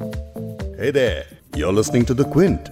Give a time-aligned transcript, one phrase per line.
[0.00, 1.24] Hey there,
[1.54, 2.68] you're listening to The Quint.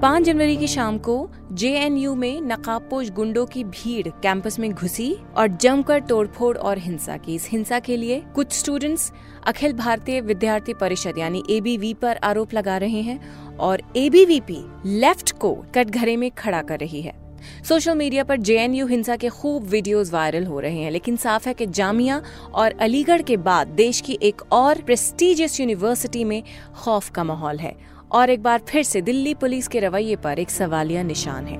[0.00, 1.16] पाँच जनवरी की शाम को
[1.52, 7.34] जेएनयू में नकाबपोश गुंडों की भीड़ कैंपस में घुसी और जमकर तोड़फोड़ और हिंसा की
[7.34, 9.10] इस हिंसा के लिए कुछ स्टूडेंट्स
[9.46, 13.20] अखिल भारतीय विद्यार्थी परिषद यानी एबीवी पर आरोप लगा रहे हैं
[13.56, 14.62] और एबीवीपी
[15.00, 17.19] लेफ़्ट को कटघरे में खड़ा कर रही है
[17.68, 21.54] सोशल मीडिया पर जेएनयू हिंसा के खूब वीडियोस वायरल हो रहे हैं लेकिन साफ़ है
[21.54, 22.22] कि जामिया
[22.54, 26.42] और अलीगढ़ के बाद देश की एक और प्रेस्टिजियस यूनिवर्सिटी में
[26.74, 27.74] खौफ का माहौल है।
[28.12, 31.58] और एक बार फिर से दिल्ली पुलिस के रवैये पर एक सवालिया निशान है।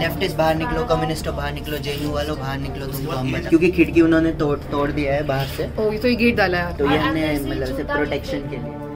[0.00, 4.32] लेफ्टिस्ट बाहर निकलो कम्युनिस्ट बाहर निकलो जेएनयू वालों बाहर निकलो तुमको हम क्योंकि खिड़की उन्होंने
[4.32, 7.32] तोड़ तोड़ दिया है बाहर से। ओ, तो ये गेट डाला है। तो ये हमने
[7.40, 8.89] मतलब से प्रोटेक्शन के लिए।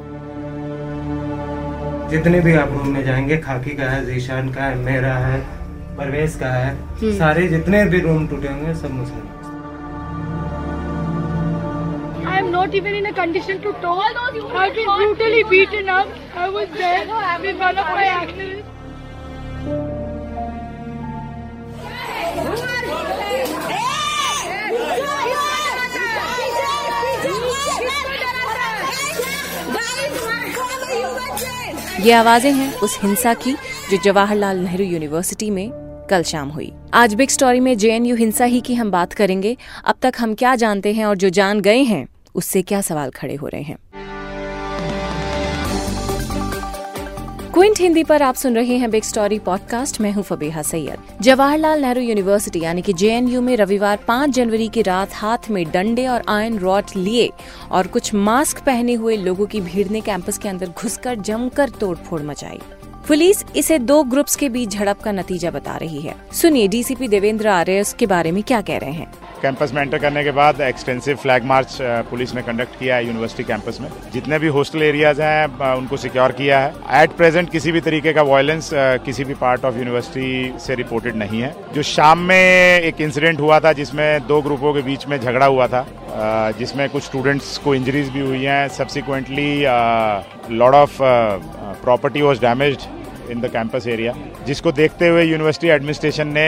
[2.11, 5.39] जितने भी आप रूम में जाएँगे खाकी का है जीशान का है मेरा है
[5.97, 9.33] परवेज का है सारे जितने भी रूम टूटे होंगे सब मुस्लिम
[12.27, 14.21] I am not even in a condition to talk.
[14.21, 16.09] I've been brutally beaten up.
[16.37, 17.03] I was there
[17.43, 18.74] with one of my activists.
[32.01, 33.53] ये आवाज़ें हैं उस हिंसा की
[33.91, 35.71] जो जवाहरलाल नेहरू यूनिवर्सिटी में
[36.11, 39.95] कल शाम हुई। आज बिग स्टोरी में जेएनयू हिंसा ही की हम बात करेंगे। अब
[40.03, 43.47] तक हम क्या जानते हैं और जो जान गए हैं, उससे क्या सवाल खड़े हो
[43.47, 43.77] रहे हैं?
[47.55, 51.83] क्विंट हिंदी पर आप सुन रहे हैं बिग स्टोरी पॉडकास्ट। मैं हूँ फबीहा सैयद। जवाहरलाल
[51.83, 56.23] नेहरू यूनिवर्सिटी, यानी कि जेएनयू में रविवार 5 जनवरी की रात हाथ में डंडे और
[56.29, 57.31] आयन रॉड लिए
[57.71, 62.23] और कुछ मास्क पहने हुए लोगों की भीड़ ने कैंपस के अंदर घुसकर जमकर तोड़फोड़
[62.23, 62.61] मचाई।
[63.09, 67.49] पुलिस इसे दो ग्रुप्स के बीच झड़प का नतीजा बता रही है। सुनिए डीसीपी देवेंद्र
[67.49, 71.17] आर्य इसके बारे में क्या कह रहे हैं। कैंपस में एंटर करने के बाद एक्सटेंसिव
[71.17, 71.77] फ्लैग मार्च
[72.11, 76.33] पुलिस ने कंडक्ट किया है यूनिवर्सिटी कैंपस में। जितने भी हॉस्टल एरियाज़ हैं उनको सिक्योर
[76.33, 80.75] किया है। एट प्रेजेंट किसी भी तरीके का वायलेंस किसी भी पार्ट ऑफ़ यूनिवर्सिटी से
[80.75, 85.07] रिपोर्टेड नहीं है। जो शाम में एक इंसिडेंट हुआ था, जिसमें दो ग्रुपों के बीच
[85.09, 85.87] में झगड़ा हुआ था
[86.59, 89.61] जिसमें कुछ स्टूडेंट्स को इंजरीज भी हुई हैं। Subsequently
[90.57, 90.99] lot of
[91.85, 92.93] property was damaged
[93.31, 94.15] in the campus area
[94.47, 96.47] जिसको देखते हुए यूनिवर्सिटी एडमिनिस्ट्रेशन ने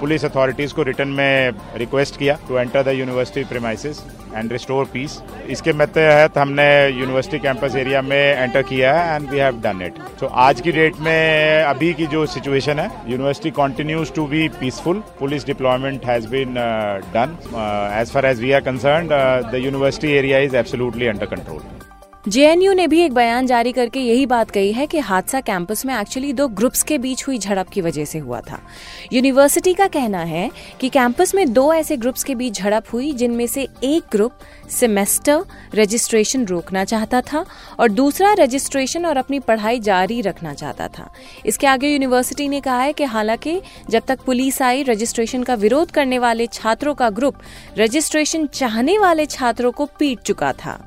[0.00, 4.02] पुलिस अथॉरिटीज को रिटर्न में रिक्वेस्ट किया to enter the university premises
[4.34, 9.38] and restore peace इसके तहत हमने यूनिवर्सिटी कैंपस एरिया में एंटर किया है and we
[9.38, 14.12] have done it तो आज की डेट में अभी की जो सिचुएशन है university continues
[14.14, 16.54] to be peaceful police deployment has been
[17.14, 17.36] done
[18.00, 19.08] as far as we are concern
[19.52, 21.77] the university area is absolutely under control
[22.28, 25.94] JNU ने भी एक बयान जारी करके यही बात कही है कि हादसा कैंपस में
[25.94, 28.58] एक्चुअली दो ग्रुप्स के बीच हुई झड़प की वजह से हुआ था।
[29.12, 30.50] यूनिवर्सिटी का कहना है
[30.80, 34.32] कि कैंपस में दो ऐसे ग्रुप्स के बीच झड़प हुई, जिनमें से एक ग्रुप
[34.70, 35.44] सेमेस्टर
[35.74, 37.44] रजिस्ट्रेशन रोकना चाहता था
[37.80, 41.10] और दूसरा रजिस्ट्रेशन और अपनी पढ़ाई जारी रखना चाहता था।
[41.46, 43.60] इसके आगे यूनिवर्सिटी ने कहा है कि हालाँकि
[43.90, 47.38] जब तक पुलिस आई रजिस्ट्रेशन का विरोध करने वाले छात्रों का ग्रुप
[47.78, 50.84] रजिस्ट्रेशन चाहने वाले छात्रों को पीट चुका था।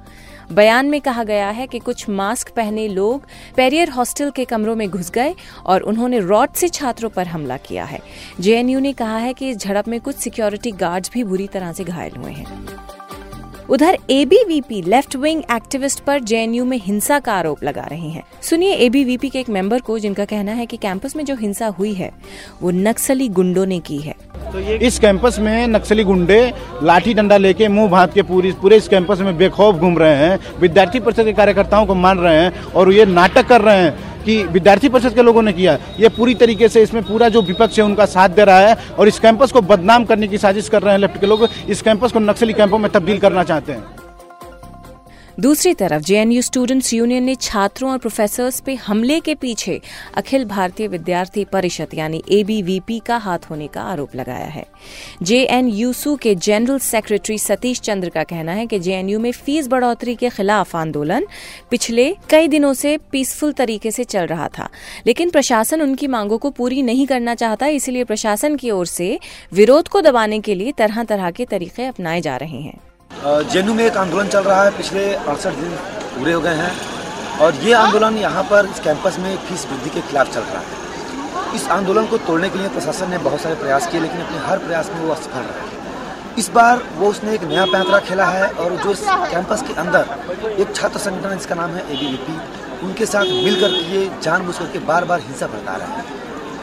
[0.51, 3.25] बयान में कहा गया है कि कुछ मास्क पहने लोग
[3.55, 5.35] पेरियर हॉस्टल के कमरों में घुस गए
[5.65, 7.99] और उन्होंने रॉड से छात्रों पर हमला किया है।
[8.39, 11.83] जेएनयू ने कहा है कि इस झड़प में कुछ सिक्योरिटी गार्ड्स भी बुरी तरह से
[11.83, 12.65] घायल हुए हैं।
[13.71, 18.73] उधर एबीवीपी लेफ़्ट विंग एक्टिविस्ट पर जेएनयू में हिंसा का आरोप लगा रहे हैं। सुनिए
[18.75, 22.11] एबीवीपी के एक मेंबर को जिनका कहना है कि कैंपस में जो हिंसा हुई है,
[22.61, 24.15] वो नक्सली गुंडों ने की है।
[24.77, 26.41] इस कैंपस में नक्सली गुंडे
[26.83, 30.39] लाठी डंडा लेके मुँह भात के पूरी पूरे इस कैंपस में बेखौफ घूम रहे हैं।
[30.59, 34.41] विद्यार्थी परिषद के कार्यकर्ताओं को मान रहे हैं और ये नाटक कर रहे हैं। कि
[34.45, 37.85] विद्यार्थी परिषद के लोगों ने किया ये पूरी तरीके से इसमें पूरा जो विपक्ष है
[37.85, 40.93] उनका साथ दे रहा है और इस कैंपस को बदनाम करने की साजिश कर रहे
[40.93, 44.00] हैं लेफ़्ट के लोग। इस कैंपस को नक्सली कैंपों में तब्दील करना चाहते हैं।
[45.39, 49.81] दूसरी तरफ़, जेएनयू स्टूडेंट्स यूनियन ने छात्रों और प्रोफेसर्स पे हमले के पीछे
[50.15, 54.65] अखिल भारतीय विद्यार्थी परिषद, यानी एबीवीपी का हाथ होने का आरोप लगाया है।
[55.23, 60.29] जेएनयूसू के जनरल सेक्रेटरी सतीश चंद्र का कहना है कि जेएनयू में फ़ीस बढ़ोतरी के
[60.29, 61.27] खिलाफ आंदोलन
[61.71, 64.69] पिछले कई दिनों से पीसफुल तरीके से चल रहा था।
[65.07, 69.19] लेकिन प्रशासन उनकी मांगों को पूरी नहीं करना चाहता, इसलिए प्रशासन की ओर से
[69.53, 72.79] विरोध को दबाने के लिए तरह तरह के तरीके अपनाए जा रहे हैं।
[73.51, 75.71] जेनू में एक आंदोलन चल रहा है। पिछले अड़सठ दिन
[76.17, 76.71] पूरे हो गए हैं।
[77.39, 81.55] और ये आंदोलन यहाँ पर इस कैंपस में फ़ीस वृद्धि के खिलाफ चल रहा है।
[81.55, 84.57] इस आंदोलन को तोड़ने के लिए प्रशासन ने बहुत सारे प्रयास किए, लेकिन अपने हर
[84.59, 85.69] प्रयास में वो असफल रहा
[86.37, 90.55] इस बार वो उसने एक नया पैंतरा खेला है और जो इस कैंपस के अंदर
[90.59, 92.35] एक छात्र संगठन जिसका नाम है एबीवीपी
[92.85, 96.05] उनके साथ मिलकर ये जानबूझ करके बार बार हिंसा भड़का रहे हैं।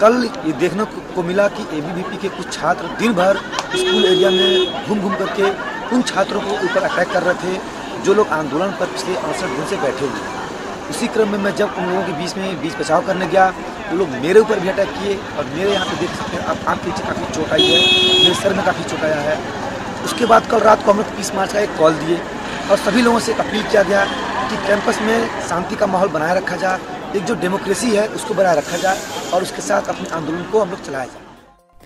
[0.01, 0.85] कल ये देखने
[1.15, 3.37] को मिला कि एबीवीपी के कुछ छात्र दिन भर
[3.75, 5.51] स्कूल एरिया में घूम घूम करके
[5.93, 7.61] उन छात्रों को ऊपर अटैक कर रहे थे,
[8.05, 10.37] जो लोग आंदोलन पर पिछले अड़सठ दिन से बैठे हुए हैं
[10.91, 13.49] उसी क्रम में मैं जब उन लोगों के बीच में बीच बचाव करने गया
[13.91, 16.69] वो लोग मेरे ऊपर भी अटैक किए और मेरे यहाँ पे देख सकते हैं आप
[16.69, 17.81] आँख काफ़ी चोट आई है,
[18.23, 19.37] मेरे सर में काफ़ी चोट आया है।
[20.05, 22.21] उसके बाद कल रात को हम लोग पीस मार्च का एक कॉल दिए
[22.71, 24.05] और सभी लोगों से अपील किया गया
[24.51, 28.57] कि कैंपस में शांति का माहौल बनाए रखा जाए एक जो डेमोक्रेसी है, उसको बनाए
[28.57, 31.28] रखा जाए और उसके साथ अपने आंदोलन को हम लोग चलाया जाए।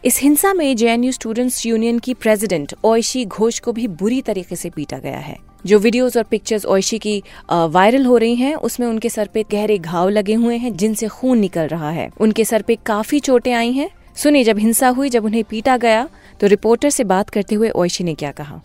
[0.04, 4.70] इस हिंसा में जेएनयू स्टूडेंट्स यूनियन की प्रेसिडेंट ओयशी घोष को भी बुरी तरीके से
[4.70, 9.08] पीटा गया है। जो वीडियोस और पिक्चर्स ओयशी की वायरल हो रही हैं उसमें उनके
[9.08, 12.76] सर पे गहरे घाव लगे हुए हैं जिनसे खून निकल रहा है। उनके सर पे
[12.86, 16.08] काफ़ी चोटें आई हैं। सुनिए जब हिंसा हुई जब उन्हें पीटा गया
[16.40, 18.60] तो रिपोर्टर से बात करते हुए ओयशी ने क्या कहा?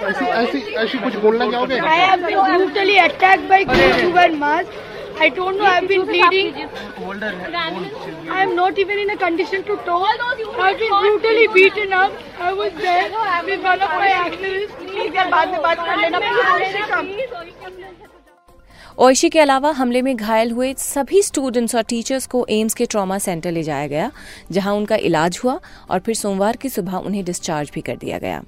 [0.00, 1.78] ऐसी ऐसी ऐसी कुछ बोलना चाहोगे?
[5.20, 6.54] I don't know, I've been bleeding.
[8.30, 10.22] I am not even in a condition to talk.
[10.26, 12.12] I've been brutally beaten up.
[12.40, 13.10] I was there
[13.44, 14.78] with one of my activists.
[14.78, 18.08] Please, यार बाद में बात कर लेना please.
[18.98, 23.18] ओयशी के अलावा हमले में घायल हुए सभी स्टूडेंट्स और टीचर्स को एम्स के ट्रॉमा
[23.26, 24.10] सेंटर ले जाया गया
[24.52, 25.58] जहाँ उनका इलाज हुआ
[25.90, 28.42] और फिर सोमवार की सुबह उन्हें डिस्चार्ज भी कर दिया गया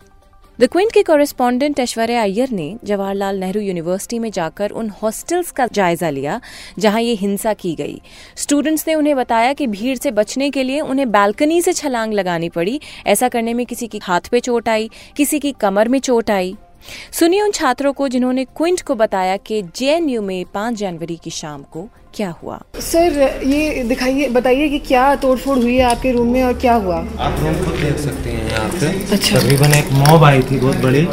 [0.63, 5.67] द क्विंट के कॉरेस्पॉन्डेंट ऐश्वर्या अय्यर ने जवाहरलाल नेहरू यूनिवर्सिटी में जाकर उन हॉस्टल्स का
[5.67, 6.41] जायजा लिया,
[6.79, 8.01] जहाँ ये हिंसा की गई।
[8.37, 12.49] स्टूडेंट्स ने उन्हें बताया कि भीड़ से बचने के लिए उन्हें बालकनी से छलांग लगानी
[12.49, 16.31] पड़ी। ऐसा करने में किसी की हाथ पे चोट आई, किसी की कमर में चोट
[16.31, 16.57] आई।
[17.13, 21.63] सुनिए उन छात्रों को जिन्होंने क्विंट को बताया कि जेएनयू में 5 जनवरी की शाम
[21.73, 26.43] को क्या हुआ। सर ये दिखाइए बताइए कि क्या तोड़फोड़ हुई है आपके रूम में
[26.45, 26.97] और क्या हुआ?
[26.97, 30.77] आप रूम खुद देख सकते हैं यहाँ पे। अच्छा। तकरीबन एक मॉब आई थी बहुत
[30.79, 31.07] बड़ी।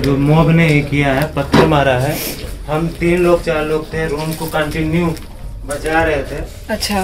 [0.00, 2.16] जो मॉब ने ये किया है पत्थर मारा है।
[2.66, 5.06] हम तीन लोग चार लोग थे रूम को कंटिन्यू
[5.66, 7.00] बचा रहे थे। अच्छा।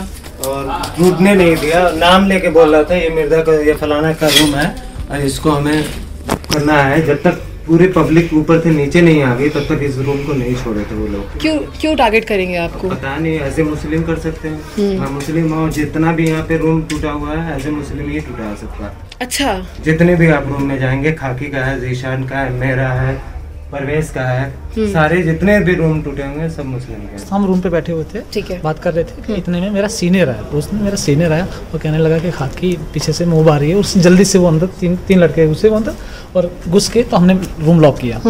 [0.46, 4.28] और टूटने नहीं दिया। नाम लेके बोल रहा था ये मिर्ज़ा का ये फलाना का
[4.28, 4.66] रूम है
[5.10, 5.82] और इसको हमें
[6.52, 9.98] करना है। जब तक पूरी पब्लिक ऊपर से नीचे नहीं आ गई तब तक इस
[9.98, 12.88] रूम को नहीं छोड़े थे वो लोग। क्यों क्यों टारगेट करेंगे आपको?
[12.88, 16.82] पता नहीं ऐसे मुस्लिम कर सकते हैं। हाँ मुस्लिम हो जितना भी यहाँ पे रूम
[16.82, 19.54] टूटा हुआ है ऐसे मुस्लिम ही टूटा सकता। है अच्छा।
[19.84, 23.14] जितने भी आप रूम में जाएँगे खाकी का है जीशान का है मेरा है
[23.72, 27.68] परवेज का है। सारे जितने भी रूम टूटे होंगे सब मुस्लिम के हम रूम पे
[27.70, 30.42] बैठे हुए थे ठीक है। बात कर रहे थे कि इतने में मेरा सीनियर आया।
[30.42, 33.70] तो उसने मेरा सीनियर आया वो कहने लगा कि खाकी पीछे से मूव आ रही
[33.70, 35.94] है उससे जल्दी से वो अंदर तीन तीन लड़के घुसे वो अंदर
[36.36, 38.20] और घुस के तो हमने रूम लॉक किया।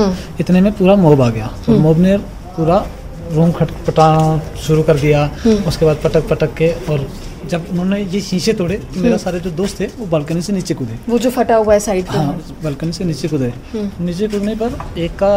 [0.41, 2.17] इतने में पूरा मोब आ गया। तो मोब ने
[2.57, 2.85] पूरा
[3.33, 5.29] रूम खटपटाना शुरू कर दिया।
[5.67, 7.07] उसके बाद पटक पटक के और
[7.53, 10.75] जब उन्होंने ये शीशे तोड़े तो मेरा सारे जो दोस्त थे वो बालकनी से नीचे
[10.75, 12.33] कूदे। वो जो फटा हुआ है साइड हाँ
[12.65, 15.35] बालकनी से नीचे कूदे। नीचे कूदने पर एक का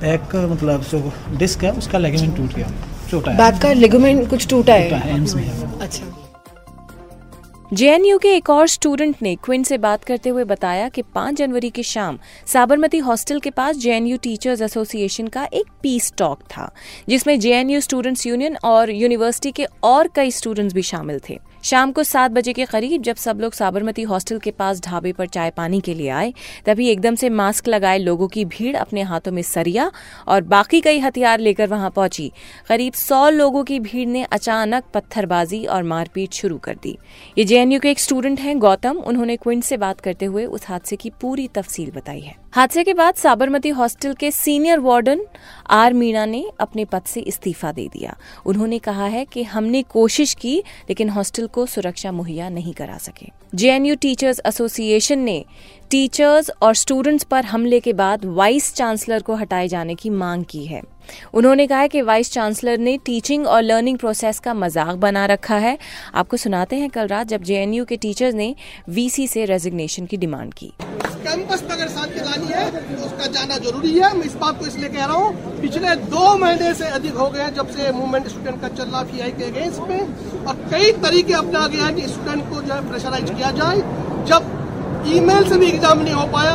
[0.00, 2.70] बैक का मतलब जो डिस्क है उसका लेगमेंट टूट गया।
[3.10, 5.00] छोटा बैक का लेगमेंट कुछ टूटा है?
[5.00, 6.27] है एम्स में अच्छा।
[7.74, 11.70] जेएनयू के एक और स्टूडेंट ने क्विन से बात करते हुए बताया कि 5 जनवरी
[11.70, 16.70] की शाम साबरमती हॉस्टल के पास जेएनयू टीचर्स एसोसिएशन का एक पीस टॉक था,
[17.08, 21.38] जिसमें जेएनयू स्टूडेंट्स यूनियन और यूनिवर्सिटी के और कई स्टूडेंट्स भी शामिल थे।
[21.68, 25.26] शाम को सात बजे के करीब जब सब लोग साबरमती हॉस्टल के पास ढाबे पर
[25.26, 26.32] चाय पानी के लिए आए,
[26.66, 29.90] तभी एकदम से मास्क लगाए लोगों की भीड़ अपने हाथों में सरिया
[30.28, 32.30] और बाकी कई हथियार लेकर वहाँ पहुँची।
[32.68, 36.96] करीब सौ लोगों की भीड़ ने अचानक पत्थरबाजी और मारपीट शुरू कर दी।
[37.38, 40.96] ये जेएनयू के एक स्टूडेंट हैं गौतम, उन्होंने क्विंट से बात करते हुए उस हादसे
[40.96, 45.20] की पूरी तफसील बताई है। हादसे के बाद साबरमती हॉस्टल के सीनियर वार्डन
[45.70, 50.34] आर मीणा ने अपने पद से इस्तीफा दे दिया। उन्होंने कहा है कि हमने कोशिश
[50.34, 55.44] की, लेकिन हॉस्टल को सुरक्षा मुहैया नहीं करा सके। जेएनयू टीचर्स एसोसिएशन ने
[55.90, 60.66] टीचर्स और स्टूडेंट्स पर हमले के बाद वाइस चांसलर को हटाए जाने की मांग की
[60.66, 60.82] है।
[61.34, 65.76] उन्होंने कहा कि वाइस चांसलर ने टीचिंग और लर्निंग प्रोसेस का मज़ाक बना रखा है।
[66.14, 68.54] आपको सुनाते हैं कल रात जब जेएनयू के टीचर्स ने
[68.90, 73.56] वीसी से रेजिग्नेशन की डिमांड की। कैंपस पे अगर शांति लानी है तो उसका जाना
[73.58, 77.14] ज़रूरी है। मैं इस बात को इसलिए कह रहा हूँ, पिछले दो महीने से अधिक
[77.16, 80.92] हो गए जब से मूवमेंट स्टूडेंट का चल रहा पीआई के अगेंस्ट में। और कई
[81.02, 83.76] तरीके अपना गया है कि स्टूडेंट को जो है प्रेशराइज किया जाए।
[84.28, 84.56] जब
[85.08, 86.54] ईमेल से भी एग्ज़ाम नहीं हो पाया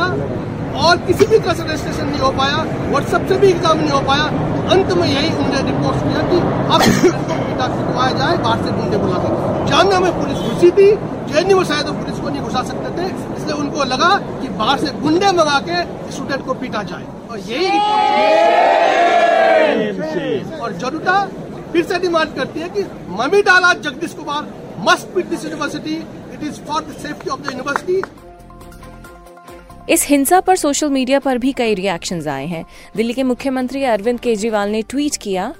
[0.82, 2.56] और किसी भी से रजिस्ट्रेशन नहीं हो पाया
[2.90, 4.24] व्हाट्सएप से भी एग्ज़ाम नहीं हो पाया,
[4.74, 6.38] अंत में यही उन्होंने रिपोर्ट किया कि
[6.74, 6.80] अब
[7.28, 7.66] को पिटा
[8.18, 9.28] जाए, बाहर से गुंडे बुला के।
[9.70, 10.88] जामिया में पुलिस घुसी थी
[11.28, 14.92] जेएनयू में शायद पुलिस को नहीं घुसा सकते थे, इसलिए उनको लगा कि बाहर से
[15.02, 17.68] गुंडे मंगा के स्टूडेंट को पीटा जाए। और यही
[20.60, 21.14] और जरूरता
[21.72, 22.82] फिर से डिमांड करती है कि
[23.42, 24.42] Mamidala Jagadesh Kumar,
[24.88, 25.94] must beat this university
[26.34, 28.02] it is for the safety of the university
[29.90, 32.64] इस हिंसा पर सोशल मीडिया पर भी कई रिएक्शंस आए हैं।
[32.96, 35.52] दिल्ली के मुख्यमंत्री अरविंद केजरीवाल ने ट्वीट किया,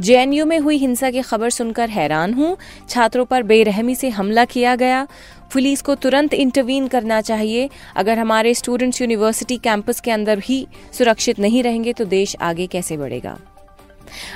[0.00, 2.56] जेएनयू में हुई हिंसा की खबर सुनकर हैरान हूँ।
[2.88, 5.06] छात्रों पर बेरहमी से हमला किया गया।
[5.52, 11.38] पुलिस को तुरंत इंटरवीन करना चाहिए। अगर हमारे स्टूडेंट्स यूनिवर्सिटी कैंपस के अंदर ही सुरक्षित
[11.38, 13.36] नहीं रहेंगे तो देश आगे कैसे बढ़ेगा?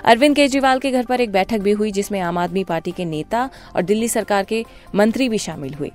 [0.05, 3.49] अरविंद केजरीवाल के घर पर एक बैठक भी हुई, जिसमें आम आदमी पार्टी के नेता
[3.77, 4.65] और दिल्ली सरकार के
[4.95, 5.91] मंत्री भी शामिल हुए।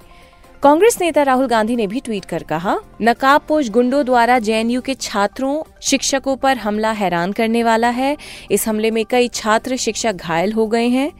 [0.64, 5.64] कांग्रेस नेता राहुल गांधी ने भी ट्वीट कर कहा, नकाबपोश गुंडों द्वारा जेएनयू के छात्रों,
[5.82, 8.16] शिक्षकों पर हमला हैरान करने वाला है।
[8.52, 11.12] इस हमले में कई छात्र शिक्षक घायल हो गए हैं।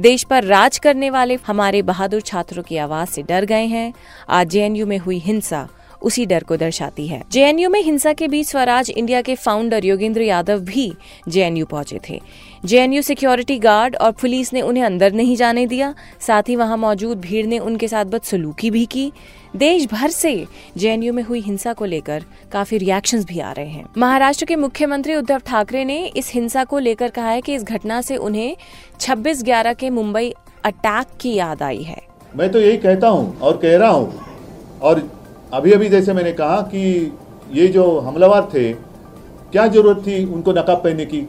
[0.00, 3.92] देश पर राज करने वाले हमारे बहादुर छात्रों की आवाज़ से डर गए हैं।
[4.28, 5.68] आज जेएनयू में हुई हिंसा,
[6.02, 10.22] उसी डर को दर्शाती है। जेएनयू में हिंसा के बीच स्वराज इंडिया के फाउंडर योगेंद्र
[10.22, 10.92] यादव भी
[11.28, 12.20] जेएनयू पहुँचे थे।
[12.64, 17.20] जेएनयू सिक्योरिटी गार्ड और पुलिस ने उन्हें अंदर नहीं जाने दिया। साथ ही वहाँ मौजूद
[17.20, 19.10] भीड़ ने उनके साथ बदसलूकी भी की।
[19.56, 20.34] देश भर से
[20.76, 25.14] जेएनयू में हुई हिंसा को लेकर काफ़ी रिएक्शंस भी आ रहे हैं। महाराष्ट्र के मुख्यमंत्री
[25.14, 28.56] उद्धव ठाकरे ने इस हिंसा को लेकर कहा है कि इस घटना से उन्हें
[29.00, 30.32] 26 ग्यारह के मुंबई
[30.64, 32.00] अटैक की याद आई है।
[32.34, 35.08] मैं तो यही कहता हूँ और कह रहा हूँ और
[35.52, 37.12] अभी अभी जैसे मैंने कहा कि
[37.52, 41.26] ये जो हमलावर थे, क्या ज़रूरत थी उनको नकाब पहनने की?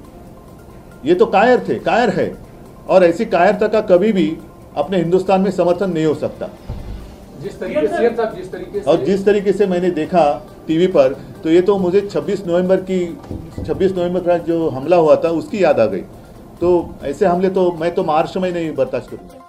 [1.06, 2.34] ये तो कायर थे कायर है।
[2.90, 4.26] और ऐसी कायरता का कभी भी
[4.78, 6.50] अपने हिंदुस्तान में समर्थन नहीं हो सकता।
[7.44, 10.24] जिस तरीके से जिस तरीके से और जिस तरीके से मैंने देखा
[10.68, 13.00] टीवी पर तो ये तो मुझे 26 नवंबर की
[13.60, 16.02] 26 नवंबर का जो हमला हुआ था उसकी याद आ गई।
[16.62, 16.70] तो
[17.04, 19.40] ऐसे हमले तो मैं तो महाराष्ट्र में नहीं बर्दाश्त करूँगा।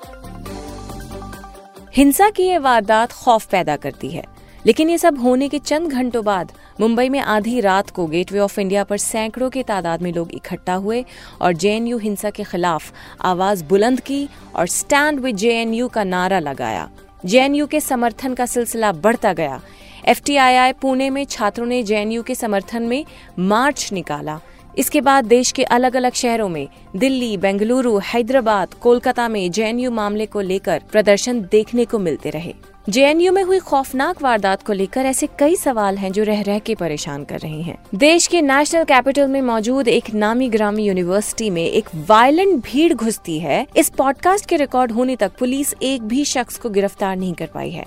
[1.97, 4.25] हिंसा की ये वारदात खौफ पैदा करती है।
[4.65, 8.61] लेकिन ये सब होने के चंद घंटों बाद मुंबई में आधी रात को गेटवे ऑफ़
[8.61, 11.05] इंडिया पर सैकड़ों की तादाद में लोग इकट्ठा हुए
[11.41, 16.89] और जेएनयू हिंसा के खिलाफ आवाज़ बुलंद की और स्टैंड विद जेएनयू का नारा लगाया।
[17.27, 19.61] जेएनयू के समर्थन का सिलसिला बढ़ता गया।
[20.07, 23.05] एफटीआईआई पुणे में छात्रों ने जेएनयू के समर्थन में
[23.39, 24.41] मार्च निकाला।
[24.79, 30.27] इसके बाद देश के अलग अलग शहरों में दिल्ली, बेंगलुरु, हैदराबाद, कोलकाता में जेएनयू मामले
[30.27, 32.55] को लेकर प्रदर्शन देखने को मिलते रहे।
[32.89, 36.75] जेएनयू में हुई खौफनाक वारदात को लेकर ऐसे कई सवाल हैं जो रह रह के
[36.75, 41.67] परेशान कर रहे हैं। देश के नेशनल कैपिटल में मौजूद एक नामी ग्रामी यूनिवर्सिटी में
[41.67, 46.57] एक वायलेंट भीड़ घुसती है। इस पॉडकास्ट के रिकॉर्ड होने तक पुलिस एक भी शख्स
[46.57, 47.87] को गिरफ़्तार नहीं कर पाई है।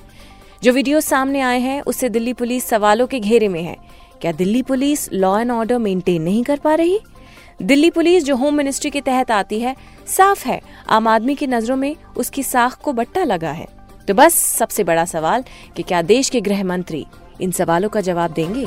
[0.63, 3.77] जो वीडियो सामने आए हैं, उससे दिल्ली पुलिस सवालों के घेरे में है।
[4.21, 6.99] क्या Delhi police law and order maintain नहीं कर पा रही?
[7.61, 9.75] दिल्ली पुलिस जो होम मिनिस्ट्री के तहत आती है,
[10.07, 13.76] साफ़ है। आम आदमी की नज़रों में उसकी साख को बट्टा लगा है।
[14.07, 15.43] तो बस सबसे बड़ा सवाल
[15.75, 17.05] कि क्या देश के गृह मंत्री
[17.41, 18.65] इन सवालों का जवाब देंगे?